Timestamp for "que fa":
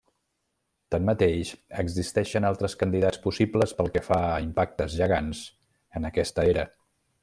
3.99-4.21